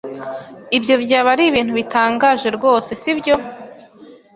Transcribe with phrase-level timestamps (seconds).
[0.77, 3.35] Ibyo byaba ari ibintu bitangaje rwose, sibyo?